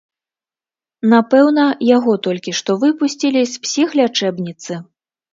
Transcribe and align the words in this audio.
Напэўна, 1.13 1.65
яго 1.97 2.15
толькі 2.27 2.53
што 2.59 2.71
выпусцілі 2.85 3.43
з 3.51 3.61
псіхлячэбніцы. 3.65 4.79